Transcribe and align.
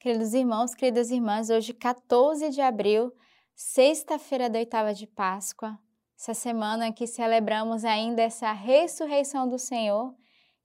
Queridos 0.00 0.32
irmãos, 0.32 0.74
queridas 0.74 1.10
irmãs, 1.10 1.50
hoje, 1.50 1.74
14 1.74 2.48
de 2.48 2.62
abril, 2.62 3.12
sexta-feira 3.54 4.48
da 4.48 4.58
oitava 4.58 4.94
de 4.94 5.06
Páscoa, 5.06 5.78
essa 6.18 6.32
semana 6.32 6.90
que 6.90 7.06
celebramos 7.06 7.84
ainda 7.84 8.22
essa 8.22 8.50
ressurreição 8.50 9.46
do 9.46 9.58
Senhor. 9.58 10.14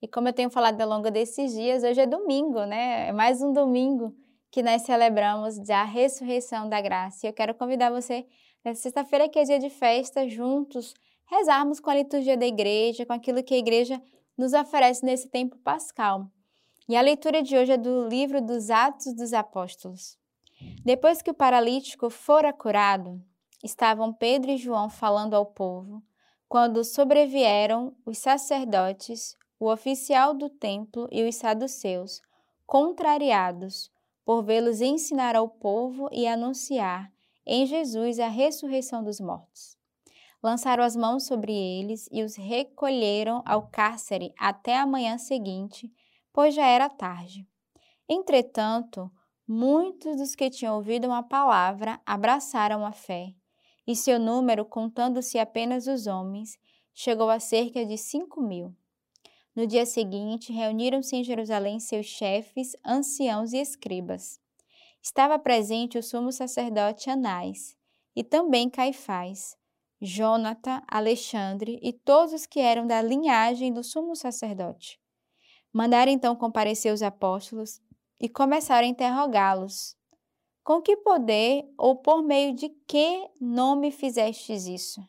E 0.02 0.08
como 0.08 0.30
eu 0.30 0.34
tenho 0.34 0.50
falado 0.50 0.80
ao 0.80 0.88
longo 0.88 1.12
desses 1.12 1.52
dias, 1.52 1.84
hoje 1.84 2.00
é 2.00 2.06
domingo, 2.06 2.64
né? 2.64 3.10
É 3.10 3.12
mais 3.12 3.42
um 3.42 3.52
domingo 3.52 4.16
que 4.50 4.64
nós 4.64 4.84
celebramos 4.84 5.70
a 5.70 5.84
ressurreição 5.84 6.70
da 6.70 6.80
graça. 6.80 7.28
E 7.28 7.30
eu 7.30 7.34
quero 7.34 7.54
convidar 7.56 7.92
você, 7.92 8.26
nessa 8.64 8.84
sexta-feira 8.84 9.28
que 9.28 9.38
é 9.38 9.44
dia 9.44 9.60
de 9.60 9.70
festa, 9.70 10.30
juntos, 10.30 10.94
rezarmos 11.30 11.82
com 11.82 11.90
a 11.90 11.96
liturgia 11.96 12.38
da 12.38 12.48
igreja, 12.48 13.06
com 13.06 13.12
aquilo 13.12 13.44
que 13.44 13.54
a 13.54 13.58
igreja 13.58 14.02
nos 14.38 14.54
oferece 14.54 15.04
nesse 15.04 15.28
tempo 15.28 15.58
pascal. 15.58 16.26
E 16.88 16.96
a 16.96 17.02
leitura 17.02 17.42
de 17.42 17.58
hoje 17.58 17.72
é 17.72 17.78
do 17.78 18.08
livro 18.08 18.40
dos 18.40 18.70
Atos 18.70 19.12
dos 19.16 19.34
Apóstolos. 19.34 20.20
Depois 20.84 21.20
que 21.20 21.32
o 21.32 21.34
paralítico 21.34 22.12
fora 22.12 22.54
curado, 22.54 23.20
estavam 23.64 24.14
Pedro 24.14 24.52
e 24.52 24.58
João 24.58 24.88
falando 24.88 25.34
ao 25.34 25.48
povo, 25.48 26.04
quando 26.48 26.84
sobrevieram 26.84 27.96
os 28.06 28.20
sacerdotes, 28.20 29.36
o 29.60 29.72
oficial 29.72 30.36
do 30.36 30.48
templo 30.48 31.08
e 31.12 31.28
os 31.28 31.34
saduceus, 31.34 32.22
contrariados 32.68 33.90
por 34.24 34.44
vê-los 34.44 34.80
ensinar 34.80 35.36
ao 35.36 35.50
povo 35.50 36.08
e 36.12 36.28
anunciar 36.28 37.12
em 37.48 37.66
Jesus 37.66 38.20
a 38.20 38.28
ressurreição 38.28 39.04
dos 39.04 39.20
mortos. 39.20 39.76
Lançaram 40.42 40.84
as 40.84 40.96
mãos 40.96 41.26
sobre 41.26 41.52
eles 41.52 42.08
e 42.12 42.22
os 42.22 42.36
recolheram 42.36 43.42
ao 43.44 43.68
cárcere 43.70 44.32
até 44.38 44.78
a 44.78 44.86
manhã 44.86 45.18
seguinte 45.18 45.92
pois 46.36 46.54
já 46.54 46.68
era 46.68 46.90
tarde. 46.90 47.48
Entretanto, 48.10 49.10
muitos 49.48 50.18
dos 50.18 50.36
que 50.36 50.50
tinham 50.50 50.76
ouvido 50.76 51.08
uma 51.08 51.24
palavra 51.24 51.98
abraçaram 52.06 52.86
a 52.86 52.92
fé, 52.92 53.34
e 53.88 53.96
seu 53.96 54.20
número, 54.20 54.66
contando-se 54.66 55.40
apenas 55.40 55.88
os 55.88 56.08
homens, 56.08 56.60
chegou 56.94 57.30
a 57.30 57.40
cerca 57.40 57.86
de 57.86 57.98
cinco 57.98 58.42
mil. 58.42 58.76
No 59.56 59.66
dia 59.66 59.86
seguinte, 59.86 60.52
reuniram-se 60.52 61.16
em 61.16 61.24
Jerusalém 61.24 61.80
seus 61.80 62.06
chefes, 62.06 62.76
anciãos 62.86 63.54
e 63.54 63.58
escribas. 63.58 64.38
Estava 65.02 65.40
presente 65.40 65.98
o 65.98 66.04
sumo 66.04 66.34
sacerdote 66.34 67.10
Anás, 67.10 67.78
e 68.14 68.26
também 68.26 68.70
Caifás, 68.70 69.56
Jonathan, 70.02 70.82
Alexandre 70.86 71.80
e 71.82 71.94
todos 71.94 72.34
os 72.34 72.46
que 72.46 72.60
eram 72.60 72.86
da 72.86 73.02
linhagem 73.02 73.72
do 73.72 73.86
sumo 73.86 74.18
sacerdote. 74.18 75.00
Mandaram 75.76 76.10
então 76.10 76.38
comparecer 76.38 76.94
os 76.94 77.02
apóstolos 77.02 77.82
e 78.18 78.30
começaram 78.30 78.88
a 78.88 78.90
interrogá-los. 78.90 79.94
Com 80.64 80.82
que 80.82 80.96
poder 80.96 81.66
ou 81.78 81.98
por 81.98 82.24
meio 82.24 82.56
de 82.56 82.70
que 82.88 83.30
nome 83.42 83.92
fizestes 83.92 84.68
isso? 84.68 85.06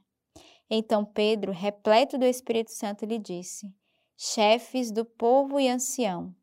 Então 0.68 1.04
Pedro, 1.04 1.52
repleto 1.52 2.18
do 2.18 2.24
Espírito 2.24 2.72
Santo, 2.72 3.04
lhe 3.04 3.16
disse: 3.16 3.72
Chefes 4.16 4.90
do 4.90 5.04
povo 5.04 5.60
e 5.60 5.68
ancião, 5.68 6.34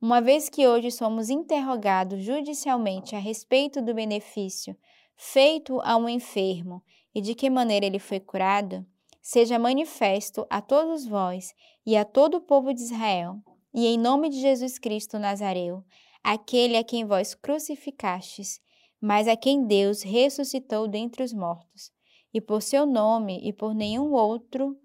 uma 0.00 0.22
vez 0.22 0.48
que 0.48 0.66
hoje 0.66 0.90
somos 0.90 1.28
interrogados 1.28 2.22
judicialmente 2.22 3.14
a 3.14 3.18
respeito 3.18 3.82
do 3.82 3.92
benefício 3.92 4.74
feito 5.14 5.78
a 5.82 5.94
um 5.94 6.08
enfermo 6.08 6.82
e 7.14 7.20
de 7.20 7.34
que 7.34 7.50
maneira 7.50 7.84
ele 7.84 7.98
foi 7.98 8.18
curado, 8.18 8.86
seja 9.20 9.58
manifesto 9.58 10.46
a 10.48 10.62
todos 10.62 11.06
vós 11.06 11.52
e 11.84 11.98
a 11.98 12.04
todo 12.06 12.38
o 12.38 12.40
povo 12.40 12.72
de 12.72 12.80
Israel 12.80 13.42
e 13.72 13.86
em 13.86 13.98
nome 13.98 14.28
de 14.30 14.40
Jesus 14.40 14.78
Cristo 14.78 15.18
Nazareu, 15.18 15.84
aquele 16.22 16.76
a 16.76 16.84
quem 16.84 17.04
vós 17.04 17.34
crucificastes, 17.34 18.60
mas 19.00 19.28
a 19.28 19.36
quem 19.36 19.66
Deus 19.66 20.02
ressuscitou 20.02 20.88
dentre 20.88 21.22
os 21.22 21.32
mortos, 21.32 21.92
e 22.32 22.40
por 22.40 22.62
seu 22.62 22.84
nome 22.84 23.40
e 23.42 23.52
por 23.52 23.74
nenhum 23.74 24.12
outro 24.12 24.76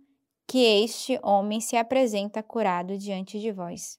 que 0.47 0.59
este 0.59 1.19
homem 1.23 1.59
se 1.59 1.75
apresenta 1.75 2.43
curado 2.43 2.97
diante 2.97 3.39
de 3.39 3.51
vós. 3.51 3.97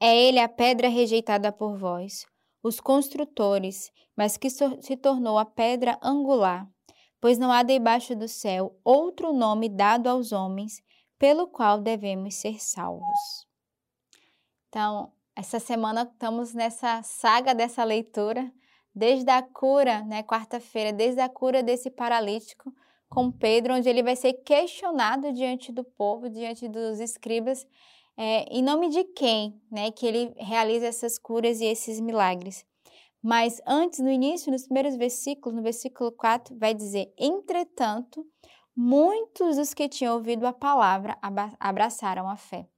É 0.00 0.14
ele 0.14 0.38
a 0.38 0.48
pedra 0.48 0.88
rejeitada 0.88 1.50
por 1.50 1.78
vós, 1.78 2.26
os 2.62 2.80
construtores, 2.80 3.90
mas 4.16 4.36
que 4.36 4.50
se 4.50 4.96
tornou 4.96 5.38
a 5.38 5.44
pedra 5.44 5.98
angular, 6.02 6.68
pois 7.20 7.38
não 7.38 7.50
há 7.50 7.62
debaixo 7.62 8.14
do 8.14 8.28
céu 8.28 8.78
outro 8.84 9.32
nome 9.32 9.68
dado 9.68 10.08
aos 10.08 10.32
homens 10.32 10.82
pelo 11.18 11.46
qual 11.46 11.80
devemos 11.80 12.34
ser 12.34 12.62
salvos. 12.62 13.46
Então, 14.68 15.12
essa 15.34 15.58
semana 15.58 16.02
estamos 16.02 16.54
nessa 16.54 17.02
saga 17.02 17.54
dessa 17.54 17.84
leitura, 17.84 18.52
desde 18.94 19.30
a 19.30 19.42
cura, 19.42 20.02
né, 20.02 20.22
quarta-feira, 20.22 20.92
desde 20.92 21.20
a 21.20 21.28
cura 21.28 21.62
desse 21.62 21.90
paralítico 21.90 22.72
com 23.08 23.30
Pedro, 23.30 23.74
onde 23.74 23.88
ele 23.88 24.02
vai 24.02 24.16
ser 24.16 24.32
questionado 24.32 25.32
diante 25.32 25.70
do 25.70 25.84
povo, 25.84 26.28
diante 26.28 26.68
dos 26.68 26.98
escribas, 26.98 27.66
é, 28.16 28.44
em 28.50 28.62
nome 28.62 28.88
de 28.88 29.04
quem, 29.04 29.60
né, 29.70 29.90
que 29.90 30.06
ele 30.06 30.32
realiza 30.36 30.86
essas 30.86 31.18
curas 31.18 31.60
e 31.60 31.66
esses 31.66 32.00
milagres. 32.00 32.64
Mas 33.22 33.60
antes, 33.66 33.98
no 33.98 34.10
início, 34.10 34.52
nos 34.52 34.64
primeiros 34.64 34.96
versículos, 34.96 35.56
no 35.56 35.62
versículo 35.62 36.12
4, 36.12 36.56
vai 36.56 36.72
dizer: 36.72 37.12
Entretanto, 37.18 38.24
muitos 38.76 39.56
dos 39.56 39.72
que 39.72 39.88
tinham 39.88 40.14
ouvido 40.14 40.46
a 40.46 40.52
palavra 40.52 41.16
abraçaram 41.58 42.28
a 42.28 42.36
fé. 42.36 42.68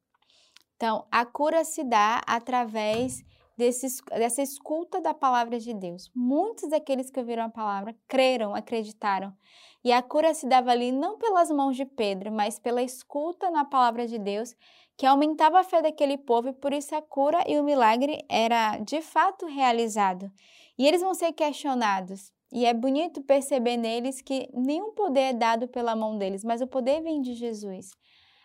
Então, 0.77 1.05
a 1.11 1.27
cura 1.27 1.65
se 1.65 1.83
dá 1.83 2.23
através 2.25 3.25
dessa 3.57 4.41
escuta 4.41 5.01
da 5.01 5.13
palavra 5.13 5.59
de 5.59 5.75
Deus. 5.75 6.09
Muitos 6.15 6.71
daqueles 6.71 7.11
que 7.11 7.19
ouviram 7.19 7.43
a 7.43 7.49
palavra 7.49 7.97
creram, 8.07 8.55
acreditaram. 8.55 9.35
E 9.83 9.91
a 9.91 10.01
cura 10.01 10.33
se 10.33 10.47
dava 10.47 10.71
ali 10.71 10.93
não 10.93 11.19
pelas 11.19 11.51
mãos 11.51 11.77
de 11.77 11.85
Pedro, 11.85 12.31
mas 12.31 12.61
pela 12.61 12.81
escuta 12.81 13.51
na 13.51 13.65
palavra 13.65 14.07
de 14.07 14.17
Deus, 14.19 14.55
que 14.97 15.05
aumentava 15.05 15.59
a 15.59 15.65
fé 15.65 15.83
daquele 15.83 16.17
povo 16.17 16.49
e 16.49 16.53
por 16.53 16.73
isso 16.73 16.95
a 16.95 17.03
cura 17.03 17.43
e 17.49 17.59
o 17.59 17.65
milagre 17.65 18.25
era 18.29 18.79
de 18.79 19.03
fato 19.03 19.47
realizado. 19.47 20.31
E 20.79 20.87
eles 20.87 21.01
vão 21.01 21.15
ser 21.15 21.33
questionados. 21.33 22.33
E 22.51 22.65
é 22.65 22.73
bonito 22.73 23.23
perceber 23.23 23.77
neles 23.77 24.23
que 24.23 24.49
nenhum 24.55 24.93
poder 24.93 25.21
é 25.21 25.33
dado 25.33 25.69
pela 25.69 25.95
mão 25.95 26.17
deles, 26.17 26.43
mas 26.43 26.61
o 26.61 26.67
poder 26.67 27.03
vem 27.03 27.21
de 27.21 27.35
Jesus. 27.35 27.91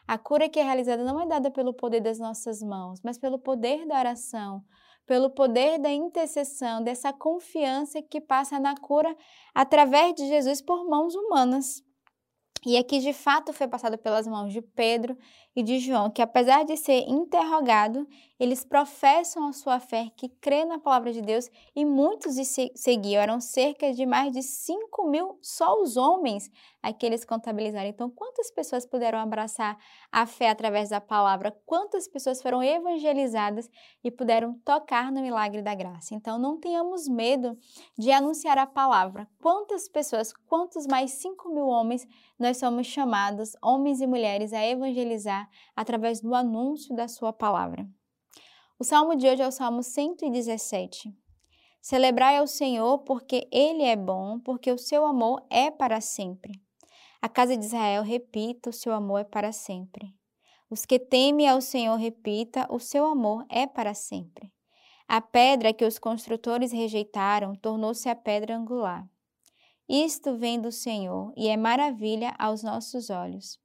A 0.06 0.18
cura 0.18 0.50
que 0.50 0.60
é 0.60 0.64
realizada 0.64 1.04
não 1.04 1.22
é 1.22 1.26
dada 1.26 1.50
pelo 1.50 1.74
poder 1.74 2.02
das 2.02 2.20
nossas 2.20 2.62
mãos, 2.62 3.00
mas 3.02 3.18
pelo 3.18 3.40
poder 3.40 3.86
da 3.88 3.98
oração, 3.98 4.62
pelo 5.06 5.30
poder 5.30 5.80
da 5.80 5.90
intercessão, 5.90 6.84
dessa 6.84 7.14
confiança 7.14 8.02
que 8.02 8.20
passa 8.20 8.60
na 8.60 8.76
cura 8.76 9.16
através 9.56 10.14
de 10.16 10.28
Jesus 10.28 10.62
por 10.62 10.86
mãos 10.86 11.16
humanas. 11.16 11.82
E 12.66 12.78
aqui 12.78 13.00
de 13.00 13.12
fato 13.12 13.52
foi 13.52 13.68
passado 13.68 13.98
pelas 13.98 14.26
mãos 14.26 14.54
de 14.54 14.62
Pedro 14.62 15.18
e 15.54 15.62
de 15.62 15.80
João, 15.80 16.10
que 16.10 16.22
apesar 16.22 16.64
de 16.64 16.78
ser 16.78 17.04
interrogado, 17.10 18.08
eles 18.40 18.64
professam 18.64 19.48
a 19.48 19.54
sua 19.54 19.80
fé, 19.80 20.10
que 20.16 20.30
crê 20.30 20.64
na 20.64 20.80
palavra 20.80 21.12
de 21.12 21.22
Deus, 21.22 21.50
e 21.76 21.84
muitos 21.84 22.38
os 22.38 22.56
seguiam. 22.76 23.22
Eram 23.22 23.42
cerca 23.42 23.94
de 23.94 24.06
mais 24.06 24.32
de 24.32 24.42
5 24.42 25.10
mil 25.10 25.38
só 25.42 25.82
os 25.82 25.98
homens 25.98 26.50
aqueles 26.84 27.24
contabilizaram. 27.24 27.88
Então, 27.88 28.10
quantas 28.10 28.52
pessoas 28.52 28.86
puderam 28.86 29.18
abraçar 29.18 29.78
a 30.12 30.26
fé 30.26 30.50
através 30.50 30.90
da 30.90 31.00
palavra? 31.00 31.58
Quantas 31.66 32.08
pessoas 32.08 32.42
foram 32.42 32.62
evangelizadas 32.62 33.70
e 34.04 34.12
puderam 34.12 34.60
tocar 34.66 35.10
no 35.10 35.22
milagre 35.22 35.62
da 35.62 35.74
graça? 35.74 36.14
Então, 36.14 36.38
não 36.38 36.60
tenhamos 36.60 37.08
medo 37.08 37.58
de 37.98 38.12
anunciar 38.12 38.58
a 38.58 38.68
palavra. 38.68 39.28
Quantas 39.42 39.88
pessoas, 39.88 40.34
quantos 40.46 40.86
mais 40.86 41.12
5 41.12 41.50
mil 41.50 41.68
homens 41.68 42.06
nós 42.38 42.58
somos 42.58 42.86
chamados, 42.86 43.54
homens 43.64 44.02
e 44.02 44.08
mulheres, 44.08 44.52
a 44.52 44.64
evangelizar 44.66 45.50
através 45.74 46.20
do 46.20 46.36
anúncio 46.36 46.94
da 46.94 47.08
sua 47.08 47.32
palavra? 47.32 47.88
O 48.78 48.84
salmo 48.84 49.16
de 49.16 49.28
hoje 49.28 49.42
é 49.42 49.48
o 49.48 49.52
salmo 49.52 49.82
117. 49.82 51.16
Celebrai 51.82 52.38
ao 52.38 52.48
Senhor 52.48 53.00
porque 53.00 53.48
Ele 53.52 53.84
é 53.84 53.96
bom, 53.96 54.40
porque 54.40 54.72
o 54.72 54.78
seu 54.78 55.06
amor 55.06 55.46
é 55.50 55.70
para 55.70 56.00
sempre. 56.00 56.63
A 57.24 57.30
casa 57.30 57.56
de 57.56 57.64
Israel 57.64 58.04
repita: 58.04 58.70
o 58.70 58.74
seu 58.74 58.94
amor 58.94 59.22
é 59.22 59.24
para 59.24 59.54
sempre. 59.54 60.14
Os 60.70 60.86
que 60.86 61.00
temem 61.00 61.48
ao 61.48 61.62
Senhor 61.62 61.96
repita: 61.96 62.68
o 62.70 62.80
seu 62.80 63.06
amor 63.06 63.46
é 63.48 63.66
para 63.66 63.94
sempre. 63.94 64.52
A 65.08 65.22
pedra 65.22 65.72
que 65.72 65.86
os 65.86 65.98
construtores 65.98 66.74
rejeitaram 66.74 67.56
tornou-se 67.56 68.10
a 68.10 68.16
pedra 68.16 68.58
angular. 68.58 69.08
Isto 69.88 70.38
vem 70.38 70.60
do 70.60 70.70
Senhor 70.70 71.32
e 71.38 71.48
é 71.48 71.56
maravilha 71.56 72.36
aos 72.38 72.62
nossos 72.62 73.10
olhos. 73.10 73.58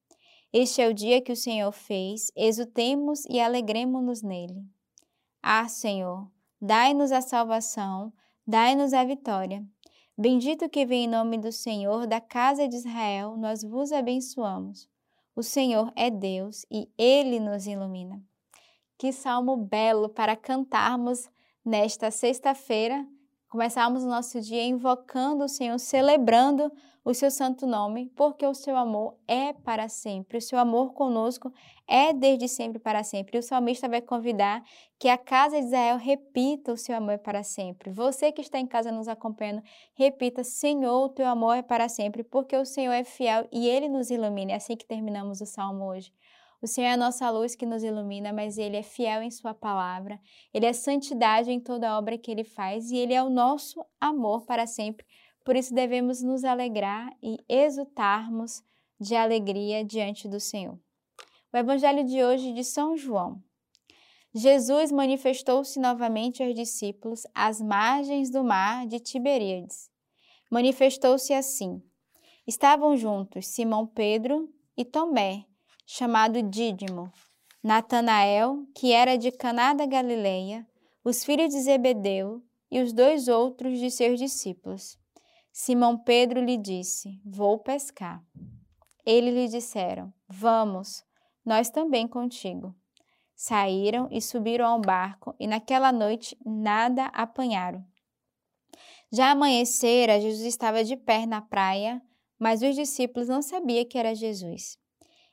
Este 0.53 0.81
é 0.81 0.87
o 0.87 0.95
dia 0.95 1.21
que 1.21 1.33
o 1.33 1.37
Senhor 1.37 1.73
fez, 1.73 2.31
exultemos 2.37 3.25
e 3.29 3.41
alegremos-nos 3.41 4.23
nele. 4.23 4.63
Ah, 5.43 5.67
Senhor, 5.67 6.31
dai-nos 6.63 7.11
a 7.11 7.21
salvação, 7.21 8.13
dai-nos 8.47 8.95
a 8.95 9.03
vitória. 9.03 9.67
Bendito 10.21 10.69
que 10.69 10.85
vem 10.85 11.05
em 11.05 11.09
nome 11.09 11.39
do 11.39 11.53
Senhor, 11.53 12.05
da 12.05 12.21
casa 12.21 12.67
de 12.67 12.75
Israel, 12.75 13.37
nós 13.37 13.63
vos 13.63 13.93
abençoamos. 13.93 14.89
O 15.37 15.45
Senhor 15.45 15.93
é 15.95 16.11
Deus 16.11 16.67
e 16.69 16.91
ele 16.99 17.39
nos 17.39 17.69
ilumina. 17.69 18.21
Que 18.99 19.13
salmo 19.13 19.57
belo 19.57 20.09
para 20.09 20.35
cantarmos 20.35 21.31
nesta 21.65 22.11
sexta-feira, 22.11 23.07
começarmos 23.49 24.05
o 24.05 24.09
nosso 24.09 24.41
dia 24.41 24.65
invocando 24.65 25.45
o 25.45 25.49
Senhor, 25.49 25.79
celebrando 25.79 26.71
o 27.05 27.15
seu 27.15 27.31
santo 27.31 27.67
nome, 27.67 28.13
porque 28.15 28.47
o 28.47 28.53
seu 28.53 28.77
amor 28.77 29.17
é 29.27 29.55
para 29.55 29.89
sempre. 29.89 30.37
O 30.37 30.43
seu 30.43 30.59
amor 30.59 30.93
conosco 30.93 31.51
é 31.87 32.13
desde 32.13 32.47
sempre 32.47 32.79
para 32.79 33.03
sempre. 33.03 33.37
E 33.37 33.41
o 33.41 33.43
salmista 33.43 33.89
vai 33.89 34.03
convidar 34.03 34.63
que 34.99 35.09
a 35.09 35.17
casa 35.17 35.59
de 35.59 35.67
Israel 35.67 35.97
repita 35.97 36.71
o 36.71 36.77
seu 36.77 36.95
amor 36.95 37.13
é 37.13 37.19
para 37.19 37.43
sempre. 37.43 37.91
Você 37.91 38.31
que 38.31 38.43
está 38.43 38.59
em 38.59 38.67
casa 38.67 38.93
nos 38.93 39.09
acompanhando, 39.09 39.63
repita: 39.95 40.45
Senhor, 40.45 41.05
o 41.05 41.09
teu 41.09 41.27
amor 41.27 41.57
é 41.57 41.63
para 41.63 41.89
sempre, 41.89 42.23
porque 42.23 42.55
o 42.55 42.67
Senhor 42.67 42.93
é 42.93 43.05
fiel 43.05 43.49
e 43.51 43.67
ele 43.67 43.89
nos 43.89 44.11
ilumina. 44.11 44.53
É 44.53 44.57
assim 44.57 44.77
que 44.77 44.87
terminamos 44.87 45.41
o 45.41 45.47
salmo 45.47 45.87
hoje. 45.87 46.13
O 46.61 46.67
Senhor 46.67 46.89
é 46.89 46.93
a 46.93 46.97
nossa 46.97 47.31
luz 47.31 47.55
que 47.55 47.65
nos 47.65 47.85
ilumina, 47.85 48.33
mas 48.33 48.59
Ele 48.59 48.77
é 48.77 48.83
fiel 48.83 49.23
em 49.23 49.31
Sua 49.31 49.55
palavra. 49.55 50.21
Ele 50.53 50.67
é 50.67 50.73
santidade 50.73 51.53
em 51.53 51.61
toda 51.61 51.97
obra 51.97 52.19
que 52.19 52.31
Ele 52.31 52.43
faz 52.43 52.91
e 52.91 52.97
Ele 52.97 53.15
é 53.15 53.23
o 53.23 53.31
nosso 53.31 53.85
amor 54.01 54.45
para 54.45 54.67
sempre. 54.67 55.07
Por 55.45 55.55
isso 55.55 55.73
devemos 55.73 56.21
nos 56.23 56.45
alegrar 56.45 57.11
e 57.23 57.39
exultarmos 57.49 58.63
de 59.01 59.15
alegria 59.15 59.85
diante 59.85 60.29
do 60.29 60.41
Senhor. 60.41 60.79
O 61.53 61.57
Evangelho 61.57 62.05
de 62.05 62.23
hoje 62.23 62.53
de 62.53 62.65
São 62.65 62.97
João. 62.97 63.43
Jesus 64.35 64.93
manifestou-se 64.93 65.81
novamente 65.81 66.43
aos 66.43 66.55
discípulos 66.55 67.23
às 67.35 67.61
margens 67.61 68.31
do 68.31 68.45
mar 68.45 68.87
de 68.87 69.01
Tiberíades. 69.01 69.91
Manifestou-se 70.51 71.33
assim: 71.33 71.83
Estavam 72.47 72.97
juntos 72.97 73.47
Simão 73.47 73.87
Pedro 73.87 74.53
e 74.77 74.85
Tomé, 74.85 75.47
chamado 75.91 76.43
Dídimo, 76.43 77.11
Natanael, 77.65 78.67
que 78.75 78.93
era 78.93 79.17
de 79.17 79.33
Caná 79.33 79.73
da 79.73 79.87
Galileia, 79.87 80.67
os 81.03 81.25
filhos 81.25 81.49
de 81.49 81.63
Zebedeu 81.63 82.43
e 82.71 82.83
os 82.83 82.93
dois 82.93 83.27
outros 83.27 83.79
de 83.79 83.91
seus 83.91 84.19
discípulos. 84.19 84.99
Simão 85.51 85.97
Pedro 85.97 86.45
lhe 86.45 86.59
disse: 86.59 87.19
Vou 87.25 87.59
pescar. 87.59 88.23
Eles 89.07 89.35
lhe 89.35 89.49
disseram: 89.49 90.13
Vamos, 90.29 91.03
nós 91.43 91.71
também 91.71 92.07
contigo. 92.07 92.77
Saíram 93.35 94.09
e 94.11 94.21
subiram 94.21 94.67
ao 94.67 94.81
barco, 94.83 95.35
e 95.41 95.47
naquela 95.47 95.91
noite 95.91 96.37
nada 96.45 97.07
apanharam. 97.07 97.83
Já 99.11 99.31
amanhecera, 99.31 100.21
Jesus 100.21 100.45
estava 100.45 100.85
de 100.85 100.97
pé 100.97 101.25
na 101.25 101.41
praia, 101.41 102.03
mas 102.39 102.61
os 102.61 102.75
discípulos 102.75 103.27
não 103.27 103.41
sabiam 103.41 103.87
que 103.87 103.97
era 103.97 104.15
Jesus. 104.15 104.79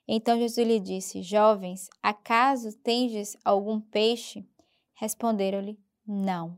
Então 0.08 0.38
Jesus 0.38 0.68
lhe 0.68 0.80
disse: 0.80 1.22
Jovens, 1.22 1.90
acaso 2.02 2.78
tendes 2.80 3.36
algum 3.44 3.80
peixe? 3.80 4.48
Responderam-lhe: 4.94 5.80
Não. 6.08 6.58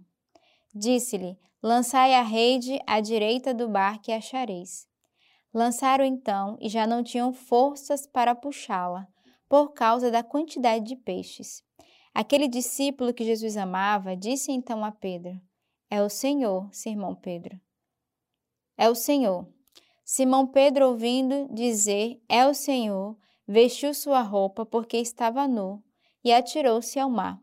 Disse-lhe: 0.73 1.37
Lançai 1.61 2.13
a 2.13 2.21
rede 2.21 2.79
à 2.85 2.99
direita 2.99 3.53
do 3.53 3.67
barco 3.67 4.11
e 4.11 4.13
achareis. 4.13 4.87
Lançaram 5.53 6.05
então 6.05 6.57
e 6.61 6.69
já 6.69 6.85
não 6.85 7.03
tinham 7.03 7.33
forças 7.33 8.05
para 8.05 8.35
puxá-la, 8.35 9.07
por 9.49 9.73
causa 9.73 10.11
da 10.11 10.21
quantidade 10.21 10.85
de 10.85 10.95
peixes. 10.95 11.63
Aquele 12.13 12.47
discípulo 12.47 13.13
que 13.13 13.23
Jesus 13.23 13.57
amava 13.57 14.15
disse 14.15 14.51
então 14.51 14.83
a 14.83 14.91
Pedro: 14.91 15.39
É 15.89 16.01
o 16.01 16.09
Senhor, 16.09 16.67
Simão 16.73 17.15
Pedro. 17.15 17.59
É 18.77 18.89
o 18.89 18.95
Senhor. 18.95 19.47
Simão 20.03 20.45
Pedro, 20.45 20.89
ouvindo 20.89 21.47
dizer: 21.53 22.21
É 22.29 22.45
o 22.45 22.53
Senhor, 22.53 23.17
vestiu 23.47 23.93
sua 23.93 24.21
roupa 24.21 24.65
porque 24.65 24.97
estava 24.97 25.47
nu 25.47 25.81
e 26.23 26.33
atirou-se 26.33 26.99
ao 26.99 27.09
mar. 27.09 27.39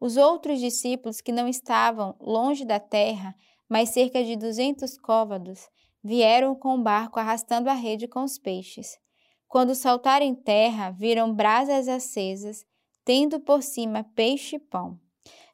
Os 0.00 0.16
outros 0.16 0.60
discípulos 0.60 1.20
que 1.20 1.32
não 1.32 1.48
estavam 1.48 2.16
longe 2.20 2.64
da 2.64 2.80
terra, 2.80 3.34
mas 3.68 3.90
cerca 3.90 4.22
de 4.22 4.36
duzentos 4.36 4.98
côvados, 4.98 5.68
vieram 6.02 6.54
com 6.54 6.74
o 6.74 6.82
barco 6.82 7.18
arrastando 7.18 7.70
a 7.70 7.74
rede 7.74 8.06
com 8.06 8.22
os 8.22 8.38
peixes. 8.38 8.98
Quando 9.48 9.74
saltaram 9.74 10.26
em 10.26 10.34
terra, 10.34 10.90
viram 10.90 11.32
brasas 11.32 11.88
acesas, 11.88 12.64
tendo 13.04 13.40
por 13.40 13.62
cima 13.62 14.04
peixe 14.14 14.56
e 14.56 14.58
pão. 14.58 14.98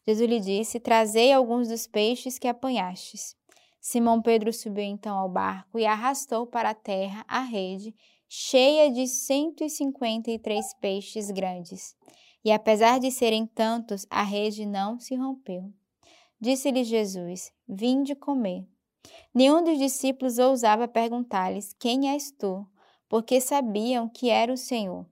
Jesus 0.06 0.28
lhe 0.28 0.40
disse: 0.40 0.80
Trazei 0.80 1.32
alguns 1.32 1.68
dos 1.68 1.86
peixes 1.86 2.38
que 2.38 2.48
apanhastes. 2.48 3.36
Simão 3.80 4.22
Pedro 4.22 4.52
subiu 4.52 4.84
então 4.84 5.16
ao 5.16 5.28
barco 5.28 5.78
e 5.78 5.84
arrastou 5.84 6.46
para 6.46 6.70
a 6.70 6.74
terra 6.74 7.24
a 7.28 7.40
rede 7.40 7.94
cheia 8.34 8.90
de 8.90 9.06
153 9.06 10.74
peixes 10.80 11.30
grandes. 11.30 11.94
E 12.42 12.50
apesar 12.50 12.98
de 12.98 13.10
serem 13.10 13.46
tantos, 13.46 14.06
a 14.08 14.22
rede 14.22 14.64
não 14.64 14.98
se 14.98 15.14
rompeu. 15.14 15.70
Disse-lhe 16.40 16.82
Jesus: 16.82 17.52
Vinde 17.68 18.14
comer. 18.14 18.66
Nenhum 19.34 19.62
dos 19.62 19.78
discípulos 19.78 20.38
ousava 20.38 20.88
perguntar-lhes: 20.88 21.74
Quem 21.78 22.08
és 22.08 22.30
tu? 22.30 22.66
Porque 23.06 23.38
sabiam 23.38 24.08
que 24.08 24.30
era 24.30 24.50
o 24.50 24.56
Senhor. 24.56 25.04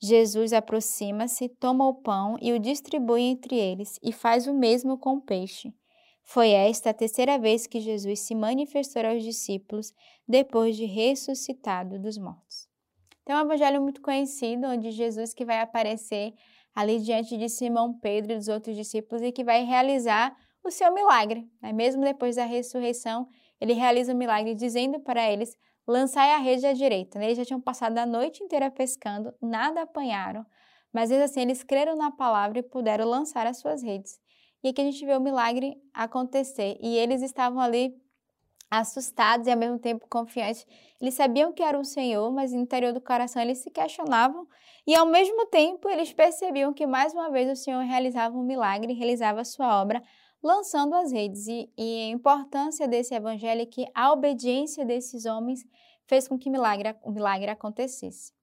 Jesus 0.00 0.54
aproxima-se, 0.54 1.50
toma 1.50 1.86
o 1.86 1.96
pão 1.96 2.38
e 2.40 2.54
o 2.54 2.58
distribui 2.58 3.20
entre 3.20 3.54
eles, 3.54 3.98
e 4.02 4.12
faz 4.12 4.46
o 4.46 4.54
mesmo 4.54 4.96
com 4.96 5.16
o 5.16 5.20
peixe. 5.20 5.74
Foi 6.28 6.50
esta 6.50 6.90
a 6.90 6.94
terceira 6.94 7.38
vez 7.38 7.68
que 7.68 7.80
Jesus 7.80 8.18
se 8.18 8.34
manifestou 8.34 9.06
aos 9.06 9.22
discípulos 9.22 9.94
depois 10.26 10.76
de 10.76 10.84
ressuscitado 10.84 12.00
dos 12.00 12.18
mortos. 12.18 12.68
Tem 13.24 13.34
um 13.34 13.40
evangelho 13.40 13.80
muito 13.80 14.02
conhecido 14.02 14.66
onde 14.66 14.90
Jesus 14.90 15.32
que 15.32 15.44
vai 15.44 15.60
aparecer 15.60 16.34
ali 16.74 16.98
diante 16.98 17.38
de 17.38 17.48
Simão 17.48 17.96
Pedro 18.00 18.32
e 18.32 18.36
dos 18.36 18.48
outros 18.48 18.74
discípulos 18.74 19.22
e 19.22 19.30
que 19.30 19.44
vai 19.44 19.64
realizar 19.64 20.36
o 20.64 20.70
seu 20.70 20.92
milagre. 20.92 21.48
Né? 21.62 21.72
Mesmo 21.72 22.02
depois 22.02 22.34
da 22.34 22.44
ressurreição, 22.44 23.28
ele 23.60 23.72
realiza 23.72 24.12
o 24.12 24.16
milagre 24.16 24.52
dizendo 24.56 24.98
para 24.98 25.30
eles: 25.30 25.56
lançai 25.86 26.32
a 26.32 26.38
rede 26.38 26.66
à 26.66 26.72
direita. 26.72 27.22
Eles 27.22 27.38
já 27.38 27.44
tinham 27.44 27.60
passado 27.60 27.96
a 27.98 28.04
noite 28.04 28.42
inteira 28.42 28.68
pescando, 28.68 29.32
nada 29.40 29.82
apanharam, 29.82 30.44
mas 30.92 31.12
assim 31.12 31.42
eles 31.42 31.62
creram 31.62 31.94
na 31.94 32.10
palavra 32.10 32.58
e 32.58 32.62
puderam 32.64 33.08
lançar 33.08 33.46
as 33.46 33.58
suas 33.58 33.80
redes. 33.80 34.18
E 34.62 34.68
aqui 34.68 34.80
a 34.80 34.84
gente 34.84 35.04
vê 35.04 35.14
o 35.16 35.20
milagre 35.20 35.76
acontecer. 35.92 36.78
E 36.80 36.96
eles 36.96 37.22
estavam 37.22 37.60
ali 37.60 37.94
assustados 38.70 39.46
e 39.46 39.50
ao 39.50 39.56
mesmo 39.56 39.78
tempo 39.78 40.06
confiantes. 40.08 40.66
Eles 41.00 41.14
sabiam 41.14 41.52
que 41.52 41.62
era 41.62 41.78
o 41.78 41.84
Senhor, 41.84 42.30
mas 42.32 42.52
no 42.52 42.60
interior 42.60 42.92
do 42.92 43.00
coração 43.00 43.40
eles 43.40 43.58
se 43.58 43.70
questionavam. 43.70 44.46
E 44.86 44.94
ao 44.94 45.06
mesmo 45.06 45.46
tempo 45.46 45.88
eles 45.88 46.12
percebiam 46.12 46.72
que 46.72 46.86
mais 46.86 47.12
uma 47.12 47.30
vez 47.30 47.50
o 47.50 47.60
Senhor 47.60 47.82
realizava 47.82 48.36
um 48.36 48.44
milagre, 48.44 48.92
realizava 48.92 49.40
a 49.40 49.44
sua 49.44 49.80
obra, 49.80 50.02
lançando 50.42 50.94
as 50.94 51.12
redes. 51.12 51.46
E, 51.46 51.70
e 51.76 52.02
a 52.02 52.08
importância 52.08 52.88
desse 52.88 53.14
evangelho 53.14 53.62
é 53.62 53.66
que 53.66 53.86
a 53.94 54.12
obediência 54.12 54.84
desses 54.84 55.26
homens 55.26 55.64
fez 56.06 56.28
com 56.28 56.38
que 56.38 56.50
milagre, 56.50 56.94
o 57.02 57.10
milagre 57.10 57.50
acontecesse. 57.50 58.35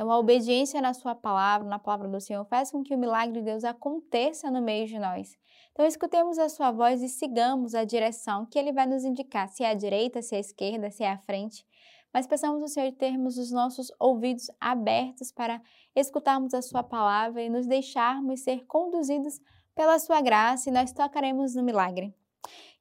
Então, 0.00 0.10
a 0.10 0.18
obediência 0.18 0.80
na 0.80 0.94
sua 0.94 1.14
palavra, 1.14 1.68
na 1.68 1.78
palavra 1.78 2.08
do 2.08 2.18
Senhor, 2.18 2.42
faz 2.46 2.70
com 2.70 2.82
que 2.82 2.94
o 2.94 2.98
milagre 2.98 3.40
de 3.40 3.44
Deus 3.44 3.64
aconteça 3.64 4.50
no 4.50 4.62
meio 4.62 4.86
de 4.86 4.98
nós. 4.98 5.36
Então, 5.72 5.84
escutemos 5.84 6.38
a 6.38 6.48
sua 6.48 6.72
voz 6.72 7.02
e 7.02 7.08
sigamos 7.10 7.74
a 7.74 7.84
direção 7.84 8.46
que 8.46 8.58
ele 8.58 8.72
vai 8.72 8.86
nos 8.86 9.04
indicar, 9.04 9.46
se 9.50 9.62
é 9.62 9.68
a 9.68 9.74
direita, 9.74 10.22
se 10.22 10.34
é 10.34 10.38
a 10.38 10.40
esquerda, 10.40 10.90
se 10.90 11.04
é 11.04 11.10
a 11.10 11.18
frente. 11.18 11.66
Mas 12.14 12.26
peçamos 12.26 12.62
ao 12.62 12.68
Senhor 12.68 12.90
termos 12.92 13.36
os 13.36 13.52
nossos 13.52 13.92
ouvidos 14.00 14.50
abertos 14.58 15.30
para 15.30 15.60
escutarmos 15.94 16.54
a 16.54 16.62
sua 16.62 16.82
palavra 16.82 17.42
e 17.42 17.50
nos 17.50 17.66
deixarmos 17.66 18.40
ser 18.40 18.64
conduzidos 18.64 19.38
pela 19.74 19.98
sua 19.98 20.22
graça 20.22 20.70
e 20.70 20.72
nós 20.72 20.94
tocaremos 20.94 21.54
no 21.54 21.62
milagre. 21.62 22.14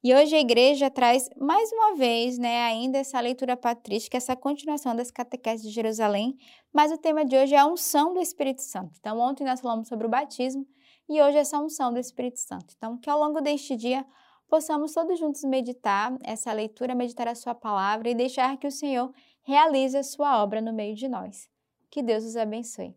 E 0.02 0.16
hoje 0.16 0.34
a 0.34 0.40
igreja 0.40 0.90
traz 0.90 1.30
mais 1.36 1.70
uma 1.74 1.96
vez, 1.96 2.38
né, 2.38 2.62
ainda 2.62 3.00
essa 3.00 3.20
leitura 3.20 3.58
patrística, 3.58 4.16
essa 4.16 4.34
continuação 4.34 4.96
das 4.96 5.12
catequeses 5.12 5.68
de 5.68 5.74
Jerusalém, 5.74 6.38
mas 6.72 6.90
o 6.90 6.98
tema 6.98 7.26
de 7.26 7.36
hoje 7.36 7.54
é 7.54 7.58
a 7.58 7.66
unção 7.66 8.14
do 8.14 8.22
Espírito 8.22 8.62
Santo. 8.62 8.94
Então, 8.98 9.20
ontem 9.20 9.44
nós 9.44 9.60
falamos 9.60 9.90
sobre 9.90 10.08
o 10.08 10.10
batismo 10.10 10.66
e 11.10 11.22
hoje 11.22 11.40
essa 11.40 11.60
unção 11.60 11.92
do 11.92 12.00
Espírito 12.00 12.40
Santo. 12.40 12.74
Então, 12.78 12.98
que 12.98 13.10
ao 13.10 13.20
longo 13.20 13.42
deste 13.42 13.76
dia 13.76 14.06
possamos 14.48 14.94
todos 14.94 15.20
juntos 15.20 15.44
meditar 15.44 16.18
essa 16.24 16.54
leitura, 16.54 16.96
meditar 16.96 17.28
a 17.28 17.36
sua 17.36 17.54
palavra 17.54 18.10
e 18.10 18.16
deixar 18.16 18.56
que 18.56 18.68
o 18.68 18.72
Senhor 18.72 19.12
realize 19.42 19.98
a 19.98 20.04
sua 20.04 20.42
obra 20.42 20.62
no 20.62 20.72
meio 20.72 20.96
de 20.96 21.10
nós. 21.10 21.50
Que 21.92 22.02
Deus 22.02 22.24
os 22.24 22.38
abençoe. 22.38 22.96